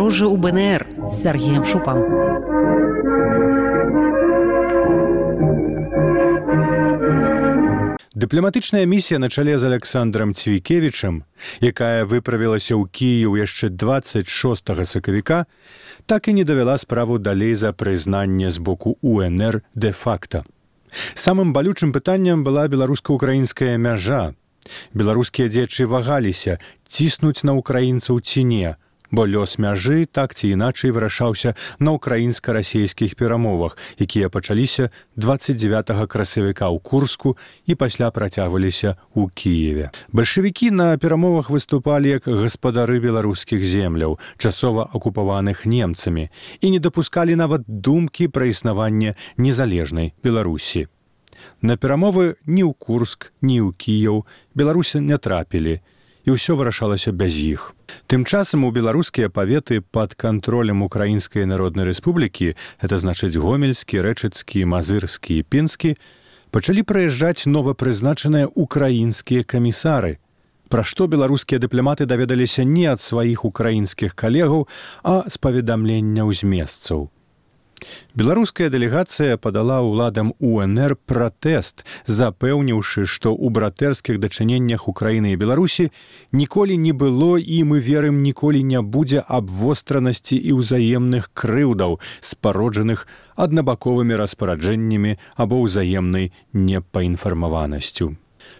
падарожжа 0.00 0.26
ў 0.32 0.36
бнр 0.40 0.82
з 1.04 1.12
сергеем 1.12 1.64
шупам. 1.64 1.98
Дыпламатычная 8.16 8.86
місія 8.86 9.20
на 9.20 9.28
чале 9.28 9.58
з 9.58 9.64
александром 9.64 10.32
цвікевічам 10.32 11.24
якая 11.60 12.08
выправілася 12.08 12.80
ў 12.80 12.88
кіеў 12.88 13.36
яшчэ 13.44 13.68
26 13.76 14.72
сакавіка 14.88 15.44
так 16.08 16.28
і 16.28 16.32
не 16.32 16.44
давяла 16.48 16.80
справу 16.80 17.18
далей 17.18 17.52
за 17.54 17.76
прызнанне 17.76 18.48
з 18.48 18.56
боку 18.56 18.96
унр 19.02 19.60
де-факта. 19.74 20.44
Самым 21.12 21.52
балючым 21.52 21.92
пытанням 21.92 22.40
была 22.42 22.68
беларуска-украінская 22.72 23.76
мяжа. 23.76 24.32
Беларускія 24.96 25.52
дзечы 25.52 25.84
вагаліся 25.84 26.56
ціснуць 26.88 27.44
на 27.44 27.52
украінцаў 27.52 28.20
ці 28.20 28.44
не 28.44 28.80
бо 29.10 29.26
лёс 29.26 29.58
мяжы 29.58 30.06
так 30.06 30.34
ці 30.34 30.54
іначай 30.54 30.90
вырашаўся 30.94 31.54
на 31.78 31.94
ўкраінска-расійскіх 31.98 33.14
перамовах, 33.14 33.76
якія 33.98 34.28
пачаліся 34.28 34.90
29 35.16 36.08
красавіка 36.08 36.70
ў 36.70 36.78
курску 36.78 37.36
і 37.66 37.74
пасля 37.74 38.10
працягваліся 38.10 38.96
ў 39.16 39.30
кіеве. 39.34 39.90
Бальшавікі 40.12 40.70
на 40.70 40.98
перамовах 40.98 41.50
выступалі 41.50 42.20
як 42.20 42.26
гаспадары 42.26 43.00
беларускіх 43.00 43.64
земляў, 43.64 44.18
часова 44.38 44.86
акупаваных 44.94 45.66
немцамі 45.66 46.30
і 46.60 46.66
не 46.70 46.78
дапускалі 46.78 47.34
нават 47.34 47.66
думкі 47.66 48.28
пра 48.28 48.46
існаванне 48.46 49.14
незалежнай 49.36 50.14
беларусі. 50.22 50.86
На 51.62 51.76
перамовы 51.76 52.36
ні 52.46 52.64
ў 52.64 52.72
курск, 52.78 53.32
ні 53.42 53.60
ў 53.60 53.74
кіяў 53.76 54.24
беларусы 54.54 55.00
не 55.00 55.18
трапілі 55.18 55.80
і 56.30 56.38
ўсё 56.38 56.54
вырашалася 56.54 57.10
без 57.10 57.34
іх. 57.42 57.74
Тым 58.06 58.22
часам 58.22 58.62
у 58.62 58.70
беларускія 58.70 59.26
паветы 59.28 59.82
пад 59.82 60.14
кантролем 60.14 60.82
украінскай 60.86 61.42
народнай 61.42 61.90
рэспублікі, 61.90 62.54
это 62.78 63.02
значыць 63.02 63.34
гомельскі, 63.34 63.98
рэчыцкі, 63.98 64.62
мазырскі 64.62 65.42
і 65.42 65.42
пінскі, 65.42 65.96
пачалі 66.54 66.86
прыязджаць 66.86 67.50
новапрызначаныя 67.50 68.46
украінскія 68.54 69.42
камісары. 69.42 70.22
Пра 70.70 70.86
што 70.86 71.10
беларускія 71.10 71.58
дыпламаты 71.58 72.06
даведаліся 72.06 72.62
не 72.62 72.86
ад 72.86 73.02
сваіх 73.02 73.42
украінскіх 73.44 74.14
калегаў, 74.14 74.68
а 75.02 75.26
з 75.26 75.36
паведамленняў 75.42 76.30
з 76.30 76.46
месцаў. 76.46 77.10
Беларуская 78.14 78.68
дэлегацыя 78.70 79.36
падала 79.36 79.80
ўладам 79.80 80.32
УНР 80.38 80.96
пратэст, 81.06 81.84
запэўніўшы, 82.06 83.06
што 83.06 83.32
ў 83.34 83.50
братэрскіх 83.50 84.20
дачыненнях 84.20 84.88
Украіны 84.88 85.32
і 85.32 85.40
Беларусі 85.40 85.90
ніколі 86.32 86.76
не 86.76 86.92
было 86.92 87.38
і 87.38 87.58
мы 87.64 87.80
верым 87.80 88.22
ніколі 88.22 88.62
не 88.62 88.80
будзе 88.82 89.24
абвостранасці 89.26 90.36
і 90.36 90.56
ўзаемных 90.60 91.30
крыўдаў, 91.34 92.00
спароджаных 92.20 93.06
аднабаковымі 93.36 94.16
распараджэннямі 94.20 95.16
або 95.36 95.64
ўзаемнай 95.64 96.32
непаінфармаванасцю. 96.52 98.16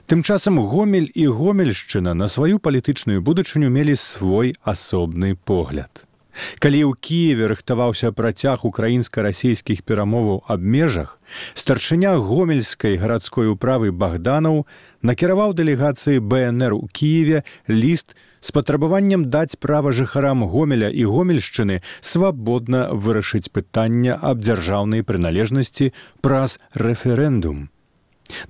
Тым 0.06 0.22
часам 0.22 0.58
гомель 0.58 1.10
і 1.14 1.26
гомельшчына 1.40 2.14
на 2.14 2.26
сваю 2.26 2.58
палітычную 2.58 3.22
будучыню 3.22 3.70
мелі 3.70 3.94
свой 3.96 4.54
асобны 4.62 5.36
погляд. 5.36 6.09
Калі 6.58 6.80
ў 6.86 6.92
Киеве 7.00 7.50
рыхтаваўся 7.52 8.12
працяг 8.12 8.64
украінска-расійскіх 8.68 9.82
перамоваў 9.82 10.44
аб 10.46 10.60
межах, 10.60 11.18
старшыня 11.54 12.16
гомельскай 12.18 12.96
гарадской 12.96 13.50
управы 13.52 13.92
Богданаў 13.92 14.66
накіраваў 15.02 15.54
дэлегацыі 15.54 16.20
БНР 16.20 16.76
у 16.76 16.86
Киеве 16.92 17.42
ліст 17.68 18.16
з 18.40 18.52
патрабаваннем 18.52 19.26
даць 19.32 19.56
права 19.60 19.92
жыхарам 19.96 20.44
гомеля 20.44 20.88
і 20.92 21.04
гомельшчыны 21.08 21.82
свабодна 22.00 22.88
вырашыць 22.92 23.52
пытання 23.52 24.16
аб 24.20 24.40
дзяржаўнай 24.44 25.04
прыналежнасці 25.04 25.92
праз 26.20 26.58
рэферэндум. 26.74 27.68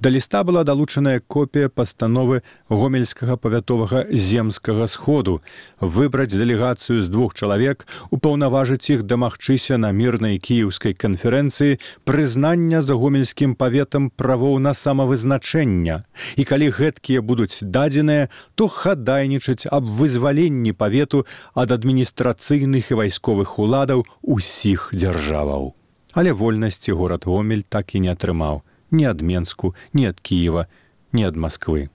Да 0.01 0.11
ліста 0.11 0.45
была 0.45 0.65
далучаная 0.65 1.21
копія 1.21 1.69
пастановы 1.69 2.43
гомельскага 2.69 3.37
павятовага 3.37 4.07
земскага 4.11 4.87
сходу. 4.87 5.41
Выбраць 5.81 6.33
дэлегацыю 6.35 7.03
з 7.03 7.09
двух 7.09 7.35
чалавек 7.35 7.87
упаўнаважыць 8.11 8.91
іх 8.91 9.03
дамагчыся 9.03 9.79
на 9.79 9.93
мірнай 9.93 10.39
кіеўскай 10.39 10.95
канферэнцыі 10.95 11.81
прызнання 12.05 12.83
за 12.83 12.95
гомельскім 12.95 13.55
паветам 13.55 14.11
правоў 14.11 14.59
на 14.59 14.75
самавызначэння 14.75 16.05
і 16.37 16.43
калі 16.45 16.71
гэткія 16.71 17.21
будуць 17.23 17.63
дадзеныя 17.63 18.29
то 18.55 18.69
хадайнічаць 18.69 19.67
аб 19.71 19.85
вызваленні 19.85 20.73
павету 20.73 21.27
ад 21.55 21.73
адміністрацыйных 21.73 22.91
і 22.91 22.99
вайсковых 23.03 23.59
уладаў 23.59 24.07
усіх 24.23 24.91
дзяржаваў. 24.95 25.75
Але 26.13 26.33
вольнасці 26.33 26.93
горад 26.93 27.25
гомель 27.25 27.63
так 27.63 27.95
і 27.95 28.03
не 28.07 28.11
атрымаў 28.11 28.63
ні 28.91 29.05
ад 29.07 29.21
Менску, 29.21 29.75
ні 29.93 30.07
ад 30.11 30.21
Кіева, 30.21 30.67
ні 31.13 31.25
ад 31.25 31.37
Масквы. 31.37 31.89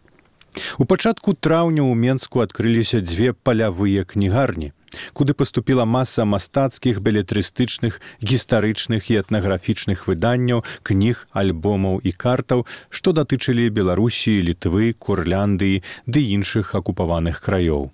У 0.77 0.85
пачатку 0.85 1.33
траўня 1.33 1.83
ў 1.83 1.93
Менску 1.99 2.39
адкрыліся 2.39 3.01
дзве 3.03 3.33
палявыя 3.35 4.07
кнігарні, 4.07 4.71
куды 5.11 5.35
паступіла 5.35 5.85
маса 5.85 6.23
мастацкіх 6.23 7.01
белетрыстычных, 7.03 7.99
гістарычных 8.23 9.11
і 9.11 9.19
этнаграфічных 9.19 10.07
выданняў, 10.07 10.63
кніг, 10.83 11.27
альбомаў 11.35 11.99
і 11.99 12.11
картаў, 12.15 12.65
што 12.89 13.11
датычылі 13.11 13.67
Беларусіі, 13.69 14.47
літвы, 14.47 14.95
курляндыі 14.95 15.83
ды 16.07 16.19
іншых 16.31 16.75
акупаваных 16.75 17.43
краёў. 17.43 17.91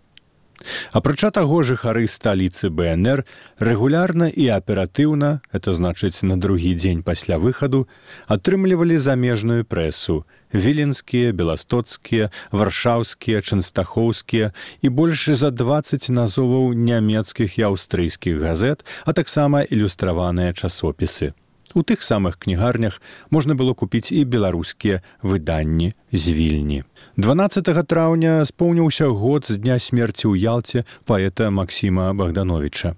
Апрача 0.91 1.31
таго 1.31 1.61
жыхары 1.63 2.07
сталіцы 2.07 2.69
БНР 2.69 3.23
рэгулярна 3.59 4.27
і 4.29 4.47
аператыўна, 4.57 5.41
это 5.51 5.73
значыць 5.73 6.23
на 6.23 6.37
другі 6.37 6.73
дзень 6.75 7.03
пасля 7.03 7.37
выхаду, 7.37 7.87
атрымлівалі 8.27 8.97
замежную 8.97 9.65
прэсу, 9.65 10.25
віленскія, 10.53 11.31
беластоцкія, 11.31 12.31
варшаўскія, 12.51 13.41
чынстахоўскія 13.41 14.51
і 14.81 14.87
больш 14.89 15.29
за 15.29 15.51
20 15.51 16.09
назоваў 16.09 16.73
нямецкіх 16.73 17.59
і 17.59 17.71
аўстрыйскіх 17.71 18.41
газет, 18.41 18.85
а 19.05 19.13
таксама 19.13 19.63
ілюстраваныя 19.63 20.53
часопісы. 20.53 21.33
У 21.73 21.83
тых 21.83 22.03
самых 22.03 22.37
кнігарнях 22.37 23.01
можна 23.29 23.55
было 23.55 23.73
купіць 23.73 24.11
і 24.11 24.25
беларускія 24.25 25.01
выданні 25.23 25.93
з 26.11 26.31
вільні. 26.31 26.83
12 27.17 27.87
траўня 27.87 28.45
споўніўся 28.45 29.07
год 29.07 29.47
з 29.47 29.57
дня 29.57 29.79
смерці 29.79 30.27
ў 30.27 30.35
ялце 30.35 30.83
паэта 31.05 31.49
Масіма 31.49 32.11
Богдановича. 32.13 32.95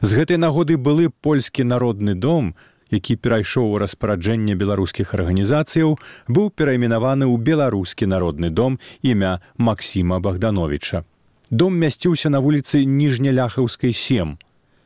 З 0.00 0.10
гэтай 0.16 0.40
нагоды 0.40 0.76
былы 0.76 1.10
польскі 1.20 1.64
народны 1.64 2.14
дом, 2.14 2.54
які 2.90 3.16
перайшоў 3.16 3.76
у 3.76 3.78
распараджэнне 3.78 4.56
беларускіх 4.56 5.14
арганізацыяў, 5.14 5.98
быў 6.26 6.50
перайменаваны 6.50 7.28
ў 7.28 7.36
беларускі 7.38 8.06
народны 8.10 8.50
дом 8.50 8.80
імя 9.02 9.40
Масіма 9.56 10.18
Богдановича. 10.20 11.04
Дом 11.50 11.78
мясціўся 11.78 12.30
на 12.30 12.40
вуліцы 12.40 12.84
ніжняляхаўскай 12.84 13.92
7 13.92 14.38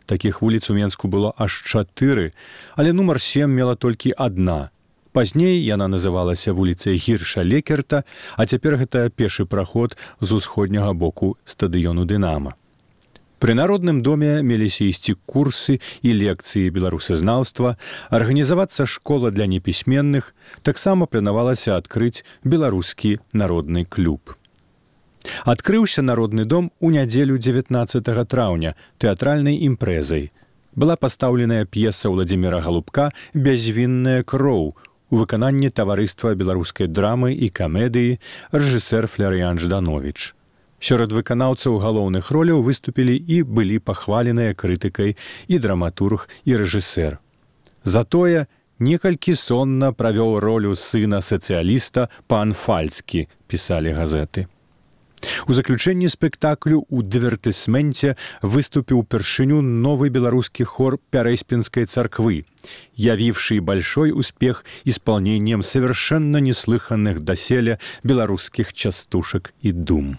Такіх 0.07 0.43
вуліц 0.43 0.71
у 0.71 0.75
Менску 0.75 1.09
было 1.09 1.33
аж 1.37 1.63
чатыры, 1.65 2.33
але 2.77 2.93
нумар 2.93 3.21
7 3.21 3.51
мела 3.51 3.75
толькі 3.75 4.13
адна. 4.17 4.71
Пазней 5.13 5.63
яна 5.63 5.87
называлася 5.89 6.53
вуліцай 6.53 6.99
гірша 6.99 7.45
лекерта, 7.45 8.05
а 8.37 8.47
цяпер 8.47 8.77
гэта 8.77 9.09
пешы 9.09 9.47
праход 9.47 9.97
з 10.21 10.33
усходняга 10.33 10.93
боку 10.93 11.39
стадыёну 11.47 12.05
дынама. 12.05 12.59
Пры 13.39 13.55
народным 13.55 14.03
доме 14.03 14.43
меліся 14.43 14.85
ісці 14.89 15.15
курсы 15.27 15.81
і 16.03 16.13
лекцыі 16.19 16.71
беларусазнаўства, 16.75 17.77
арганізавацца 18.11 18.87
школа 18.87 19.31
для 19.31 19.47
непісьменных, 19.47 20.35
таксама 20.63 21.07
планавалася 21.07 21.77
адкрыць 21.77 22.25
беларускі 22.43 23.19
народны 23.33 23.85
клуб. 23.85 24.35
Адкрыўся 25.45 26.03
народны 26.03 26.45
дом 26.45 26.71
у 26.81 26.91
нядзелю 26.91 27.39
19 27.39 28.29
траўня 28.29 28.75
тэатральнай 28.99 29.61
імпрэзай. 29.67 30.33
Была 30.75 30.97
пастаўленая 30.97 31.65
п'еса 31.65 32.11
Владзіміра 32.11 32.61
Галубка 32.61 33.11
бязвінная 33.35 34.23
кроў 34.23 34.75
у 35.11 35.17
выкананні 35.17 35.71
таварыства 35.71 36.35
беларускай 36.35 36.89
драмы 36.89 37.35
і 37.35 37.49
камедыі 37.49 38.19
рэжысэр 38.53 39.07
Флярыян 39.07 39.59
Жданович. 39.59 40.35
Сёрад 40.81 41.15
выканаўцаў 41.17 41.79
галоўных 41.81 42.31
роляў 42.35 42.65
выступілі 42.67 43.15
і 43.17 43.43
былі 43.43 43.79
пахваленыя 43.79 44.53
крытыкай 44.53 45.17
і 45.49 45.59
драматург 45.59 46.29
і 46.45 46.59
рэжысэр. 46.61 47.21
Затое 47.85 48.47
некалькі 48.79 49.37
сонна 49.39 49.93
правёў 49.93 50.41
ролю 50.41 50.75
сына 50.75 51.23
сацыяліста 51.23 52.09
пан 52.27 52.53
фальскі 52.53 53.29
пісалі 53.47 53.95
газеты. 53.95 54.49
У 55.49 55.53
заключэнні 55.53 56.09
спектаклю 56.09 56.85
ў 56.89 57.07
дывертысменце 57.07 58.17
выступіў 58.43 59.05
упершыню 59.05 59.61
новы 59.61 60.11
беларускі 60.11 60.65
хор 60.65 60.99
пярэспінскай 61.11 61.87
царквы, 61.87 62.45
явіўшы 62.97 63.61
большой 63.61 64.13
успех 64.13 64.65
исполнением 64.85 65.63
совершенно 65.63 66.39
неслыханных 66.39 67.21
доселе 67.21 67.79
беларускіх 68.03 68.73
частушак 68.73 69.53
і 69.63 69.73
дум. 69.73 70.17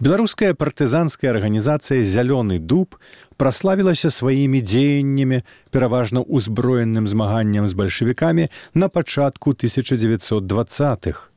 Беларуская 0.00 0.54
партызанская 0.54 1.30
арганізацыя 1.30 2.02
зялёны 2.02 2.58
дуб 2.58 2.98
праславілася 3.38 4.10
сваімі 4.10 4.60
дзеяннямі, 4.60 5.42
пераважна 5.70 6.26
ўзброеным 6.26 7.06
змаганнем 7.06 7.68
з 7.70 7.74
бальшавікамі 7.78 8.50
на 8.74 8.88
пачатку 8.88 9.54
1920-х. 9.54 11.29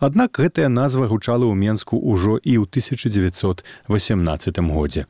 Аднак 0.00 0.38
гэтая 0.38 0.68
назва 0.68 1.06
гучала 1.08 1.46
ў 1.46 1.54
Менску 1.54 1.98
ўжо 1.98 2.38
і 2.42 2.60
ў 2.60 2.68
1918 2.68 4.58
годзе. 4.72 5.06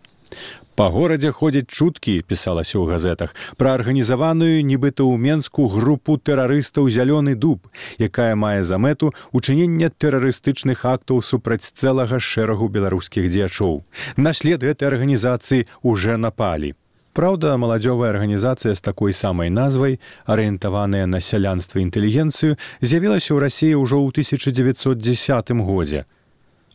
Па 0.78 0.86
горадзе 0.94 1.32
ходзяць 1.34 1.66
чуткі, 1.66 2.12
пісалася 2.22 2.78
ў 2.78 2.86
газетах, 2.86 3.34
пра 3.58 3.74
арганізаваную 3.74 4.62
нібыта 4.62 5.02
ў 5.02 5.18
Менску 5.18 5.66
групу 5.66 6.14
тэрарыстаў 6.22 6.86
зялёны 6.86 7.34
дуб, 7.34 7.66
якая 7.98 8.38
мае 8.38 8.62
за 8.62 8.78
мэту 8.78 9.10
учынення 9.34 9.90
тэрарыстычных 9.90 10.86
актаў 10.86 11.18
супраць 11.26 11.66
цэлага 11.74 12.22
шэрагу 12.22 12.70
беларускіх 12.70 13.26
дзеячоў. 13.26 13.82
Наслед 14.14 14.62
гэтай 14.62 14.94
арганізацыі 14.94 15.66
уже 15.82 16.14
напалі. 16.14 16.78
Праўда, 17.18 17.58
маладзёвая 17.58 18.14
арганізацыя 18.14 18.78
з 18.78 18.80
такой 18.80 19.12
самай 19.12 19.50
назвай, 19.50 19.98
арыентаваная 20.22 21.06
на 21.10 21.18
сялянства 21.18 21.82
інтэлігенцыю, 21.82 22.54
з'явілася 22.78 23.34
ў 23.34 23.38
рассіі 23.42 23.74
ўжо 23.74 23.98
ў 23.98 24.14
1910 24.14 25.50
годзе. 25.66 26.06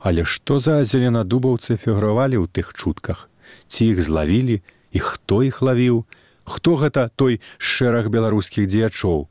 Але 0.04 0.28
што 0.28 0.60
за 0.60 0.84
зеленадубаўцы 0.84 1.80
фігуравалі 1.80 2.44
ў 2.44 2.52
тых 2.52 2.76
чутках? 2.76 3.30
ці 3.68 3.86
іх 3.96 4.02
злавілі 4.02 4.62
і 4.92 5.00
хто 5.00 5.44
іх 5.44 5.62
лавіў, 5.62 6.06
хто 6.44 6.76
гэта 6.78 7.10
той 7.16 7.40
шэраг 7.58 8.10
беларускіх 8.14 8.68
дзеячоў. 8.68 9.28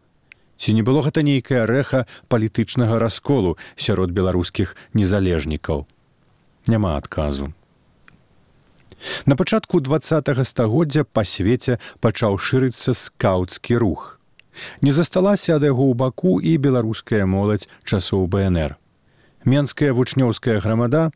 Ці 0.57 0.69
не 0.75 0.83
было 0.83 1.03
гэта 1.03 1.23
нейкае 1.27 1.67
рэха 1.67 2.07
палітычнага 2.29 2.99
расколу 2.99 3.57
сярод 3.77 4.11
беларускіх 4.11 4.77
незалежнікаў. 4.95 5.87
Няма 6.69 6.97
адказу. 6.97 7.53
На 9.27 9.37
пачатку 9.37 9.81
два 9.81 10.01
стагоддзя 10.01 11.05
па 11.05 11.25
свеце 11.25 11.79
пачаў 12.01 12.39
шырыцца 12.39 12.95
скаўцкі 12.95 13.77
рух. 13.77 14.21
Не 14.83 14.93
засталася 14.93 15.57
ад 15.57 15.65
яго 15.65 15.89
ў 15.91 15.95
баку 15.97 16.39
і 16.41 16.57
беларуская 16.59 17.27
моладзь 17.27 17.69
часоў 17.85 18.29
БНР. 18.29 18.77
Менская 19.45 19.93
вучнёўская 19.93 20.61
грамада 20.61 21.11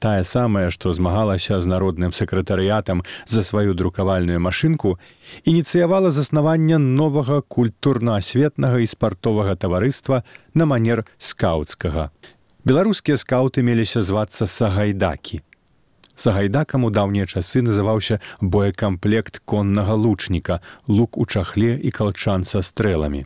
тая 0.00 0.24
самая, 0.24 0.70
што 0.70 0.92
змагалася 0.92 1.60
з 1.60 1.66
народным 1.68 2.12
сакратарыятам 2.12 3.04
за 3.26 3.44
сваю 3.44 3.74
друкавальную 3.74 4.40
машынку, 4.40 4.98
ініцыявала 5.44 6.10
заснавання 6.10 6.78
новага 6.78 7.42
культурна-асветнага 7.42 8.80
і 8.80 8.86
спартовага 8.86 9.54
таварыства 9.56 10.24
на 10.54 10.66
манер 10.66 11.04
скаўцкага. 11.18 12.10
Беларускія 12.64 13.16
скаўты 13.20 13.62
меліся 13.62 14.00
звацца 14.00 14.46
сагайдакі. 14.46 15.44
Сагайдакам 16.20 16.84
у 16.84 16.90
даўнія 16.92 17.24
часы 17.24 17.62
называўся 17.64 18.20
боекамплект 18.40 19.40
коннага 19.48 19.94
лучніка, 19.96 20.60
лук 20.86 21.16
у 21.16 21.24
чахле 21.24 21.78
і 21.80 21.90
калчан 21.96 22.44
са 22.44 22.60
стрэламі. 22.60 23.24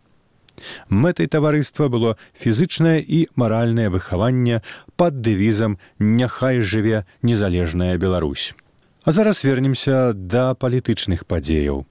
Мэтай 0.88 1.26
таварыства 1.26 1.88
было 1.90 2.14
фізычнае 2.38 3.02
і 3.02 3.26
маральнае 3.34 3.88
выхаванне 3.90 4.62
пад 4.94 5.18
дэвізам 5.26 5.74
няхай 5.98 6.62
жыве 6.62 7.02
незалежная 7.22 7.98
Беларусь. 7.98 8.54
А 9.02 9.10
зараз 9.10 9.42
вернемся 9.42 10.12
да 10.14 10.54
палітычных 10.54 11.26
падзеяў. 11.26 11.82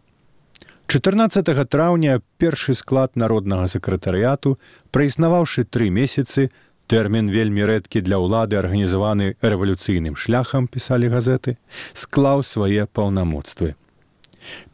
14 0.87 1.67
траўня 1.67 2.21
першы 2.37 2.73
склад 2.79 3.19
народнага 3.19 3.67
сакратарыяту, 3.67 4.55
праіснаваўшы 4.91 5.67
тры 5.67 5.89
месяцы, 5.89 6.51
тэрмін 6.87 7.31
вельмі 7.31 7.65
рэдкі 7.69 8.01
для 8.01 8.19
ўлады 8.19 8.59
арганізаваны 8.59 9.35
рэвалюцыйным 9.41 10.15
шляхам 10.15 10.67
пісалі 10.67 11.09
газеты, 11.13 11.57
склаў 11.93 12.43
свае 12.43 12.85
паўнамоцтвы. 12.87 13.75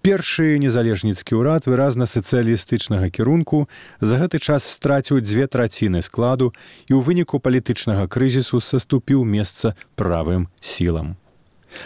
Першы 0.02 0.58
незалежніцкі 0.58 1.38
ўрад 1.38 1.68
выразна 1.70 2.10
сацыялістычнага 2.10 3.10
кірунку 3.14 3.68
за 4.02 4.18
гэты 4.18 4.40
час 4.42 4.66
страціў 4.66 5.22
дзве 5.22 5.46
траціны 5.46 6.02
складу 6.02 6.54
і 6.90 6.98
ў 6.98 7.02
выніку 7.06 7.38
палітычнага 7.38 8.08
крызісу 8.08 8.64
саступіў 8.64 9.26
месца 9.26 9.76
правым 10.00 10.50
сілам. 10.62 11.16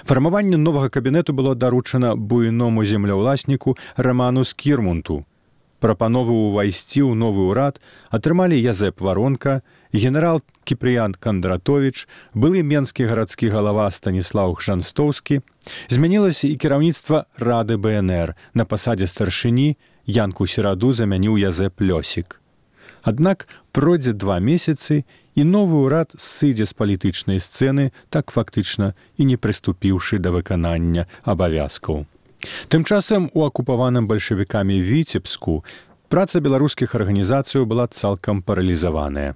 Фармаванне 0.08 0.58
новага 0.58 0.90
кабінету 0.90 1.34
было 1.34 1.56
даручана 1.56 2.16
буйному 2.16 2.86
земляўласніку 2.86 3.76
раману 3.98 4.44
скірмунту. 4.48 5.26
Прапановы 5.84 6.32
ўвайсці 6.32 7.04
ў 7.04 7.12
новы 7.12 7.44
ўрад 7.52 7.80
атрымалі 8.08 8.56
язэп 8.56 9.04
варонка, 9.04 9.68
генерал 9.92 10.40
кіпрыян 10.64 11.12
кандратович 11.12 12.08
былы 12.32 12.64
менскі 12.64 13.04
гарадскі 13.10 13.52
галава 13.52 13.90
станіслав 13.92 14.56
жанстоўскі 14.64 15.42
змянілася 15.92 16.48
і 16.48 16.56
кіраўніцтва 16.56 17.28
рады 17.36 17.76
бнр. 17.76 18.32
На 18.56 18.64
пасадзе 18.64 19.12
старшыні 19.12 19.76
янку 20.08 20.48
сераду 20.48 20.96
замяніў 20.96 21.36
язэп 21.36 21.84
лёсік. 21.84 22.40
Аднак 23.04 23.44
пройдзе 23.76 24.16
два 24.16 24.40
месяцы 24.40 25.04
і 25.36 25.44
новы 25.44 25.84
ўрад 25.84 26.16
сыдзе 26.16 26.64
з 26.64 26.80
палітычнай 26.80 27.44
сцэны 27.44 27.92
так 28.08 28.32
фактычна 28.32 28.96
і 29.20 29.28
не 29.28 29.36
прыступіўшы 29.36 30.24
да 30.24 30.32
выканання 30.32 31.12
абавязкаў 31.28 32.08
тым 32.68 32.84
часам 32.84 33.30
у 33.34 33.46
акупаваным 33.46 34.08
бальшавікамі 34.08 34.82
віцебску 34.82 35.64
праца 36.10 36.40
беларускіх 36.40 36.96
арганізацыяў 36.96 37.66
была 37.66 37.88
цалкам 37.88 38.42
паралізаваная 38.42 39.34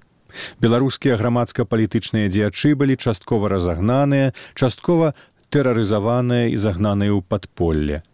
Беларускія 0.60 1.16
грамадска-палітычныя 1.16 2.28
дзеячы 2.28 2.74
былі 2.76 2.96
часткова 2.96 3.48
разагнаныя, 3.48 4.34
часткова 4.54 5.14
тэрарызаваныя 5.48 6.52
і 6.52 6.56
загнаныя 6.60 7.12
ў 7.16 7.24
падполле. 7.24 8.04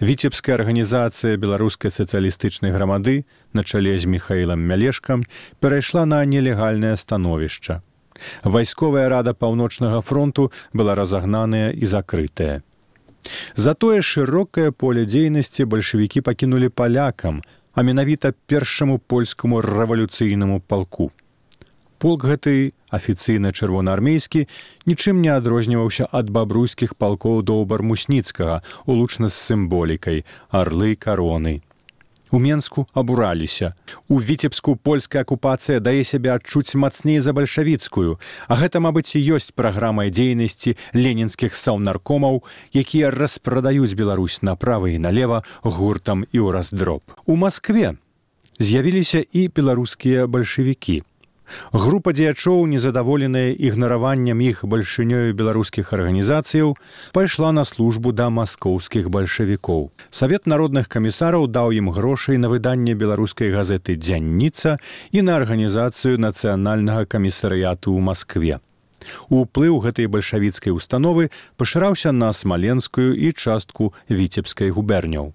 Віцебская 0.00 0.56
арганізацыя 0.56 1.36
беларускай 1.36 1.92
сацыялістычнай 1.92 2.72
грамады 2.72 3.26
на 3.52 3.64
чале 3.64 3.98
з 3.98 4.08
михаілам 4.08 4.62
мялешкам 4.64 5.26
перайшла 5.60 6.06
на 6.06 6.24
нелегальнае 6.24 6.96
становішча. 6.96 7.82
Вайсковая 8.44 9.08
рада 9.08 9.34
паўночнага 9.34 10.00
фронту 10.00 10.52
была 10.72 10.94
разагнаная 10.94 11.72
і 11.72 11.84
закрытая. 11.84 12.62
Затое 13.54 14.00
шырокае 14.02 14.70
поле 14.72 15.04
дзейнасці 15.04 15.64
бальшавікі 15.64 16.20
пакінулі 16.26 16.68
палякам, 16.68 17.42
а 17.74 17.82
менавіта 17.82 18.32
першаму 18.46 18.98
польскаму 18.98 19.60
рэвалюцыйнаму 19.60 20.60
палку. 20.60 21.10
Полк 22.00 22.24
гэты 22.24 22.72
афіцыйна 22.88 23.52
чырвонаармейскі 23.52 24.46
нічым 24.88 25.20
не 25.20 25.30
адрозніваўся 25.32 26.08
ад 26.10 26.30
бабруйскіх 26.32 26.96
палкоў 26.96 27.42
доўбар 27.44 27.84
мусніцкага 27.84 28.62
улучна 28.86 29.28
з 29.28 29.36
сімволікай 29.36 30.24
арлы 30.48 30.96
кароны 30.96 31.60
у 32.30 32.38
менску 32.38 32.86
абураліся. 32.94 33.74
У 34.08 34.16
віцебску 34.20 34.76
польская 34.76 35.22
акупацыя 35.22 35.80
дае 35.80 36.04
сябе 36.04 36.34
адчуць 36.34 36.74
мацней 36.74 37.20
за 37.20 37.32
бальшавіцкую. 37.32 38.18
А 38.48 38.56
гэта 38.56 38.80
мабыць 38.80 39.14
і 39.16 39.22
ёсць 39.36 39.52
праграмай 39.54 40.10
дзейнасці 40.10 40.76
ленінскіх 40.94 41.54
саўнаркомаў 41.54 42.42
якія 42.74 43.10
распрадаюць 43.10 43.94
Беларусь 43.94 44.42
направа 44.42 44.88
і 44.88 44.98
налево 44.98 45.42
гуртам 45.62 46.24
і 46.32 46.38
ў 46.38 46.50
раздроб 46.54 47.02
у 47.26 47.36
москве 47.36 47.96
з'явіліся 48.58 49.24
і 49.32 49.48
беларускія 49.48 50.26
бальшавікі 50.26 51.02
Група 51.72 52.12
дзеячоў, 52.12 52.66
незадаволеная 52.66 53.52
ігнараваннем 53.54 54.40
іх 54.40 54.64
бальшынёю 54.64 55.34
беларускіх 55.34 55.92
арганізацыяў, 55.92 56.76
пайшла 57.12 57.52
на 57.52 57.64
службу 57.64 58.12
да 58.12 58.30
маскоўскіх 58.30 59.10
бальшавікоў. 59.10 59.90
Савет 60.10 60.46
народных 60.46 60.88
камісараў 60.88 61.46
даў 61.46 61.72
ім 61.72 61.90
грошай 61.90 62.38
на 62.38 62.48
выданне 62.48 62.94
беларускай 62.94 63.50
газеты 63.50 63.96
дзянніца 63.96 64.78
і 65.12 65.22
на 65.22 65.36
арганізацыю 65.36 66.18
нацыянальнага 66.18 67.06
камісарыяту 67.06 67.94
ў 67.94 68.00
Маскве. 68.00 68.60
Уплыў 69.28 69.80
гэтай 69.84 70.06
бальшавіцкай 70.06 70.72
установы 70.76 71.30
пашыраўся 71.56 72.12
на 72.12 72.32
смаленскую 72.32 73.16
і 73.16 73.32
частку 73.32 73.92
віцебскай 74.08 74.70
губерняў. 74.70 75.32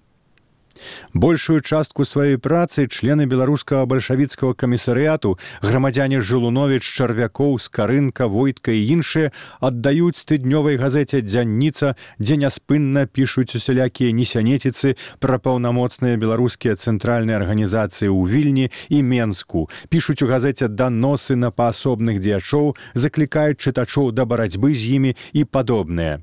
Большую 1.14 1.60
частку 1.60 2.04
сваёй 2.04 2.38
працы 2.38 2.86
члены 2.86 3.26
беларускага 3.26 3.86
бальшавіцкага 3.86 4.54
камісарыяту 4.54 5.38
грамадзяне 5.62 6.20
жылунович 6.20 6.82
чарвякоў 6.82 7.58
скарынка 7.58 8.26
войтка 8.26 8.72
і 8.72 8.82
іншыя 8.96 9.32
аддаюць 9.60 10.24
тыднёвай 10.28 10.76
газеце 10.76 11.22
дзянніца 11.22 11.96
дзе 12.18 12.36
няспынна 12.36 13.06
пішуць 13.06 13.56
усялякія 13.56 14.12
несянеціцы 14.12 14.96
пра 15.20 15.38
паўнамоцныя 15.38 16.20
беларускія 16.20 16.76
цэнтральныя 16.76 17.40
арганізацыі 17.40 18.12
ў 18.12 18.22
вільні 18.28 18.66
і 18.88 19.02
менску. 19.02 19.68
Пішуць 19.88 20.22
у 20.22 20.30
газеце 20.30 20.68
даносы 20.68 21.36
на 21.36 21.50
паасобных 21.50 22.20
дзеячоў 22.20 22.76
заклікаюць 22.94 23.60
чытачоў 23.60 24.12
да 24.12 24.24
барацьбы 24.24 24.74
з 24.74 25.00
імі 25.00 25.16
і 25.32 25.44
падобныя 25.44 26.22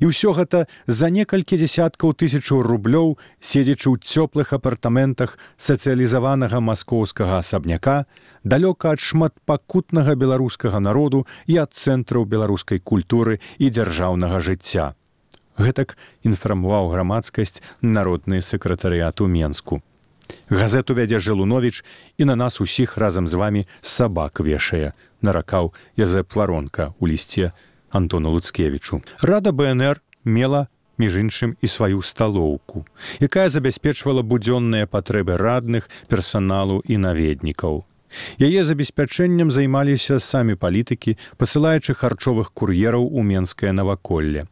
І 0.00 0.08
ўсё 0.10 0.32
гэта 0.36 0.66
за 0.86 1.08
некалькі 1.08 1.56
дзясяткаў 1.56 2.12
тысячаў 2.16 2.62
рублёў, 2.66 3.16
седзячы 3.40 3.88
ў 3.88 3.96
цёплых 4.00 4.52
апартаментах 4.52 5.38
сацыялізаванага 5.56 6.60
маскоўскага 6.60 7.40
асабняка, 7.40 8.04
далёка 8.44 8.92
ад 8.92 9.00
шматпакутнага 9.00 10.14
беларускага 10.14 10.80
народу 10.80 11.26
і 11.46 11.62
ад 11.64 11.72
цэнтраў 11.72 12.28
беларускай 12.28 12.78
культуры 12.80 13.40
і 13.58 13.70
дзяржаўнага 13.70 14.40
жыцця. 14.40 14.92
Гэтак 15.56 15.96
інфармаваў 16.24 16.92
грамадскасць 16.92 17.60
народны 17.80 18.40
сакратарыят 18.40 19.20
у 19.20 19.26
Менску. 19.28 19.82
Газету 20.48 20.94
вядзе 20.94 21.18
Жалуновіч 21.18 21.84
і 22.18 22.24
на 22.24 22.36
нас 22.36 22.60
усіх 22.60 22.96
разам 22.96 23.28
з 23.28 23.34
вами 23.34 23.66
сабак 23.80 24.40
вешае, 24.40 24.92
наракаў 25.20 25.72
Язэп 25.96 26.32
варонка 26.36 26.96
ў 27.00 27.12
лісце 27.12 27.52
Антону 27.92 28.30
Луцкевічу. 28.30 29.02
Рада 29.22 29.52
БНР 29.52 30.00
мела 30.24 30.66
між 30.98 31.16
іншым 31.16 31.56
і 31.60 31.68
сваю 31.68 32.02
сталоўку, 32.02 32.84
якая 33.20 33.48
забяспечвала 33.48 34.22
будзённыя 34.22 34.86
патрэбы 34.86 35.36
радных, 35.36 35.88
персаналу 36.08 36.82
і 36.86 36.98
наведнікаў. 36.98 37.84
Яе 38.38 38.64
забеспячэннем 38.64 39.50
займаліся 39.50 40.18
самі 40.20 40.54
палітыкі, 40.54 41.16
пасылаючы 41.36 41.94
харчовых 41.94 42.52
кур'ераў 42.52 43.08
у 43.08 43.22
менскае 43.22 43.72
наваколле. 43.72 44.46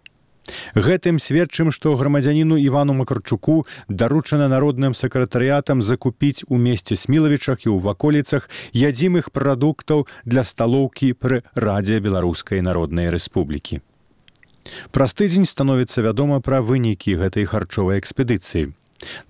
Гэтым 0.74 1.18
сведчым, 1.18 1.72
што 1.72 1.94
грамадзяніну 1.96 2.56
Івану 2.56 2.94
Макарчуку 2.94 3.66
даручана 3.88 4.48
народным 4.48 4.94
сакратарыятам 4.94 5.82
закупіць 5.82 6.44
у 6.48 6.56
месце 6.56 6.96
смілавічах 6.96 7.66
і 7.66 7.74
ў 7.74 7.78
ваколіцах 7.84 8.50
ядзімых 8.72 9.30
прадуктаў 9.30 10.06
для 10.24 10.44
сталоўкі 10.44 11.14
пры 11.14 11.42
радзе 11.54 12.00
беларускай 12.00 12.60
народнай 12.60 13.10
рэспублікі. 13.10 13.80
Праз 14.90 15.16
тыдзень 15.16 15.48
становіцца 15.48 16.04
вядома 16.04 16.40
пра 16.44 16.60
вынікі 16.60 17.16
гэтай 17.20 17.48
харчовай 17.48 17.98
экспедыцыі. 17.98 18.70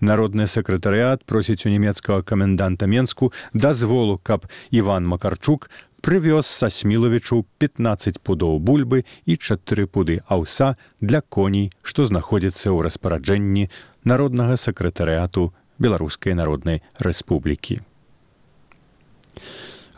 Народны 0.01 0.47
сакратарыят 0.51 1.23
просіць 1.25 1.65
у 1.67 1.71
нямецкага 1.71 2.23
каменданта 2.27 2.87
Менску 2.91 3.33
дазволу, 3.55 4.19
каб 4.19 4.47
Іван 4.71 5.07
Макарчук 5.07 5.71
прывёз 6.01 6.47
са 6.47 6.71
смілавічу 6.71 7.45
15 7.59 8.21
пудоў 8.25 8.59
бульбы 8.59 9.05
і 9.27 9.37
чатыры 9.37 9.87
пуды 9.87 10.21
аўса 10.27 10.77
для 11.01 11.21
коней, 11.21 11.71
што 11.83 12.05
знаходзіцца 12.05 12.73
ў 12.73 12.89
распараджэнні 12.89 13.69
народнага 14.05 14.57
сакратарыяту 14.57 15.53
беларускай 15.79 16.35
народнай 16.35 16.83
рэспублікі. 16.99 17.81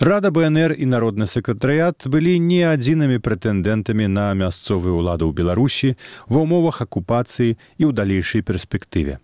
Рада 0.02 0.30
БНР 0.34 0.74
і 0.82 0.86
народны 0.90 1.26
сакратарыят 1.30 2.08
былі 2.10 2.38
не 2.42 2.62
адзінымі 2.66 3.22
прэтэндэнтамі 3.22 4.10
на 4.10 4.34
мясцовую 4.34 4.98
ўладу 4.98 5.30
ў 5.30 5.32
Беларусі 5.38 5.94
ва 6.26 6.42
ўмовах 6.42 6.82
акупацыі 6.82 7.54
і 7.54 7.82
ў 7.86 7.90
далейшай 7.94 8.42
перспектыве. 8.42 9.22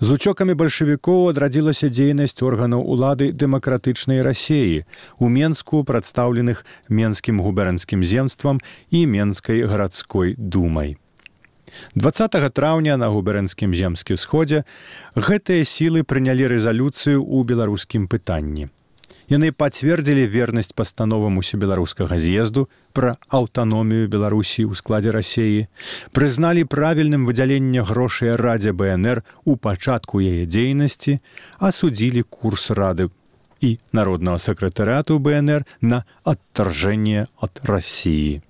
З 0.00 0.16
уцёкамі 0.16 0.54
бальшавікоў 0.58 1.28
адрадзілася 1.32 1.90
дзейнасць 1.92 2.40
органаў 2.42 2.84
улады 2.84 3.32
дэмакратычнай 3.32 4.22
рассеі 4.24 4.86
у 5.18 5.28
менску 5.28 5.82
прадстаўленых 5.84 6.64
менскім 6.88 7.42
губернскім 7.44 8.04
земствам 8.04 8.62
і 8.90 9.04
менскай 9.06 9.62
гарадской 9.62 10.34
думай. 10.38 10.96
20 11.94 12.54
траўня 12.54 12.96
на 12.96 13.08
губернскім 13.12 13.74
земскі 13.74 14.16
сходзе 14.16 14.64
гэтыя 15.14 15.64
сілы 15.64 16.02
прынялі 16.02 16.48
рэзалюцыю 16.48 17.20
ў 17.20 17.44
беларускім 17.44 18.08
пытанні. 18.08 18.72
Яны 19.28 19.52
пацвердзілі 19.52 20.24
вернасць 20.32 20.72
пастановам 20.72 21.36
усебеларускага 21.40 22.16
з'езду 22.16 22.64
пра 22.96 23.16
аўтаномію 23.28 24.08
Беларусі 24.08 24.64
ў 24.64 24.72
складзе 24.80 25.12
рассеі, 25.12 25.68
прызналі 26.16 26.64
правільным 26.64 27.28
выдзяленне 27.28 27.84
грошай 27.84 28.32
радзе 28.40 28.72
БНР 28.72 29.20
у 29.44 29.60
пачатку 29.60 30.24
яе 30.24 30.48
дзейнасці, 30.48 31.20
асудзілі 31.60 32.24
курс 32.24 32.72
рады 32.72 33.12
і 33.60 33.76
народнага 33.92 34.40
сакратарыату 34.40 35.20
БНР 35.20 35.68
на 35.84 36.04
адтаржэнне 36.24 37.28
ад 37.36 37.60
рассіі. 37.68 38.40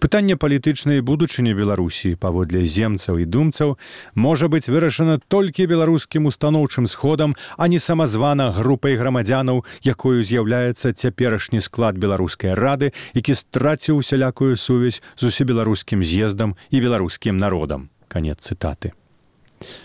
Пытанне 0.00 0.36
палітычнай 0.36 1.00
будучыні 1.00 1.54
Беларусі 1.54 2.14
паводле 2.14 2.64
земцаў 2.64 3.18
і 3.18 3.26
думцаў 3.26 3.76
можа 4.14 4.48
быць 4.48 4.68
вырашана 4.70 5.18
толькі 5.28 5.66
беларускім 5.66 6.26
устаноўчым 6.30 6.86
сходам, 6.86 7.34
а 7.58 7.68
не 7.68 7.78
самазвана 7.78 8.50
групай 8.52 8.96
грамадзянаў, 8.96 9.64
якою 9.82 10.22
з'яўляецца 10.22 10.92
цяперашні 10.92 11.60
склад 11.60 11.98
беларускай 11.98 12.54
рады, 12.54 12.92
які 13.14 13.34
страціў 13.34 14.02
сялякую 14.02 14.56
сувязь 14.56 15.02
з 15.16 15.22
усебеларускім 15.30 16.02
з'ездам 16.02 16.56
і 16.70 16.80
беларускім 16.80 17.36
народам. 17.36 17.90
канец 18.08 18.38
цытаты. 18.46 18.94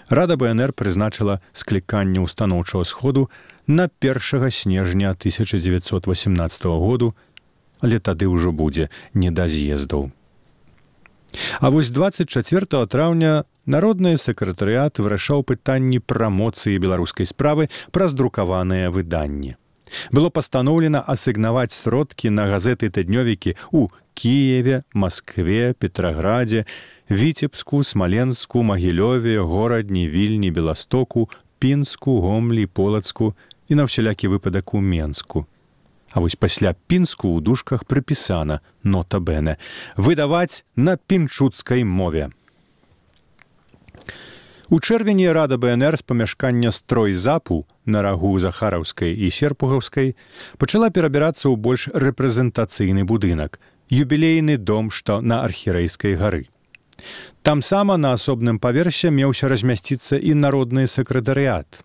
Рада 0.10 0.36
БНР 0.38 0.74
прызначыла 0.74 1.40
скліканне 1.54 2.20
устаноўчага 2.22 2.84
сходу 2.86 3.30
на 3.66 3.90
1 4.02 4.52
снежня 4.52 5.10
1918 5.12 6.66
году 6.66 7.16
але 7.80 8.00
тады 8.00 8.28
ўжо 8.28 8.52
будзе 8.52 8.90
не 9.14 9.32
да 9.32 9.48
з'ездаў. 9.48 10.12
А 11.60 11.70
вось 11.70 11.90
24 11.90 12.86
траўня 12.88 13.46
народны 13.66 14.18
сакратарыят 14.18 15.00
вырашаў 15.00 15.46
пытанні 15.46 16.00
прамоцыі 16.02 16.82
беларускай 16.82 17.30
справы 17.30 17.70
праз 17.92 18.18
друкаваныя 18.18 18.90
выданні. 18.90 19.56
Было 20.12 20.30
пастаноўлена 20.30 21.02
асігнаваць 21.02 21.74
сродкі 21.74 22.30
на 22.30 22.46
газеты 22.50 22.90
тыднёвікі 22.94 23.56
ў 23.74 23.90
Киеве, 24.14 24.84
Маскве, 24.94 25.74
Петраградзе, 25.74 26.66
Віцебску, 27.10 27.84
смаленску, 27.84 28.62
магілёве, 28.62 29.40
горадні, 29.40 30.08
вільні, 30.10 30.52
беластоку, 30.52 31.30
пінску, 31.60 32.20
гомлі, 32.22 32.66
полацку 32.66 33.34
і 33.70 33.80
на 33.80 33.88
ўсялякі 33.88 34.28
выпадак 34.28 34.74
у 34.74 34.82
Менску. 34.82 35.48
А 36.12 36.20
вось 36.20 36.36
пасля 36.36 36.74
пінску 36.88 37.38
ў 37.38 37.42
дужках 37.46 37.86
прыпісана 37.86 38.60
нота 38.84 39.20
бэне 39.22 39.58
выдаваць 39.96 40.66
на 40.76 40.98
пінчуцкай 40.98 41.84
мове. 41.84 42.30
У 44.70 44.78
чэрвені 44.80 45.32
рада 45.34 45.58
БНР 45.58 45.98
з 45.98 46.02
памяшкання 46.02 46.72
строй 46.72 47.14
запу 47.14 47.66
на 47.86 48.02
рагу 48.06 48.40
захараўскай 48.40 49.18
і 49.18 49.32
серпугаўскай 49.34 50.14
пачала 50.62 50.94
перабірацца 50.94 51.50
ў 51.50 51.58
больш 51.58 51.90
рэпрэзентацыйны 51.90 53.02
будынак, 53.02 53.58
юбілейны 53.90 54.62
дом, 54.62 54.94
што 54.94 55.22
на 55.22 55.42
архірэйскай 55.42 56.14
гары. 56.14 56.46
Там 57.42 57.62
сама 57.66 57.98
на 57.98 58.14
асобным 58.14 58.60
паверсе 58.62 59.10
меўся 59.10 59.50
размясціцца 59.50 60.22
і 60.22 60.38
народны 60.38 60.86
сакратарыят. 60.86 61.82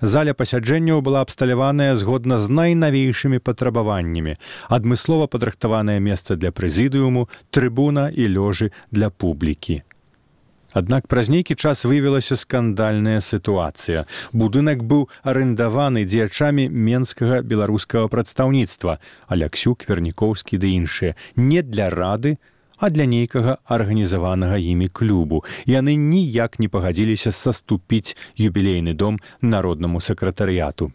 Заля 0.00 0.34
пасяджэнняў 0.34 1.02
была 1.02 1.20
абсталяваная 1.26 1.94
згодна 1.96 2.40
з 2.40 2.48
найнавейшымі 2.48 3.38
патрабаваннямі, 3.38 4.36
адмыслова 4.68 5.26
падрыхтаванае 5.26 6.00
месца 6.00 6.36
для 6.36 6.50
прэзідыуму, 6.50 7.28
трыбуна 7.50 8.10
і 8.10 8.26
лёжы 8.26 8.72
для 8.90 9.10
публікі. 9.10 9.82
Аднак 10.72 11.08
праз 11.10 11.28
нейкі 11.28 11.54
час 11.58 11.82
выявілася 11.84 12.36
скандальная 12.38 13.18
сітуацыя. 13.20 14.06
Будынак 14.30 14.86
быў 14.86 15.08
арендаваны 15.26 16.06
дзеячамі 16.06 16.68
менскага 16.70 17.42
беларускага 17.42 18.06
прадстаўніцтва, 18.06 18.98
Аляксюк, 19.26 19.82
вернікоўскі 19.90 20.62
ды 20.62 20.70
іншыя, 20.78 21.18
не 21.34 21.62
для 21.66 21.90
рады, 21.90 22.38
а 22.80 22.90
для 22.90 23.04
нейкага 23.04 23.58
арганізаванага 23.64 24.56
імі 24.56 24.88
клубу. 24.88 25.44
Яны 25.68 25.94
ніяк 25.94 26.58
не 26.58 26.68
пагадзіліся 26.68 27.32
саступіць 27.32 28.16
юбілейны 28.40 28.96
дом 28.96 29.20
народнаму 29.40 30.00
сакратарыяту. 30.00 30.92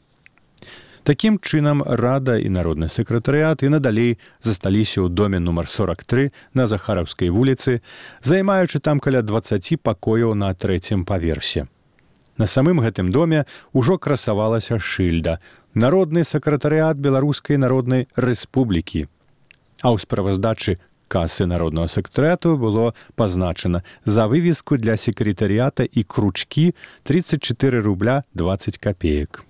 Такім 1.05 1.37
чынам 1.37 1.83
рада 1.85 2.33
і 2.41 2.49
народны 2.49 2.89
сакратарыят 2.89 3.61
і 3.61 3.69
надалей 3.69 4.17
засталіся 4.41 5.05
ў 5.05 5.13
доме 5.13 5.37
нумар 5.37 5.69
43 5.69 6.33
на 6.57 6.65
захараўскай 6.65 7.29
вуліцы, 7.29 7.85
займаючы 8.25 8.81
там 8.81 8.97
каля 8.97 9.21
20 9.21 9.77
пакояў 9.85 10.33
на 10.33 10.49
трэцім 10.57 11.05
паверсе. 11.05 11.69
На 12.41 12.49
самым 12.49 12.81
гэтым 12.81 13.13
доме 13.13 13.45
ўжо 13.69 14.01
красавалася 14.01 14.81
шыльда 14.81 15.37
народны 15.77 16.25
сакратарыят 16.25 16.97
беларускай 16.97 17.61
народнай 17.61 18.09
рэспублікі. 18.17 19.05
А 19.85 19.93
ў 19.93 20.01
справаздачы 20.01 20.81
касы 21.15 21.45
народного 21.45 21.87
сектрету 21.87 22.57
было 22.57 22.93
пазначана 23.15 23.83
за 24.03 24.27
вывеску 24.27 24.77
для 24.77 24.97
секретарыята 24.97 25.87
і 25.91 26.03
кручкі 26.03 26.75
34 27.03 27.79
рубля 27.79 28.23
20 28.33 28.77
копеек. 28.77 29.45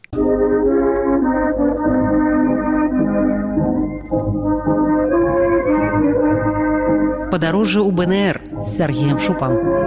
Падарожжа 7.31 7.81
ў 7.81 7.91
БНР 7.91 8.35
з 8.61 8.77
Сергеем 8.77 9.17
Шупам. 9.17 9.84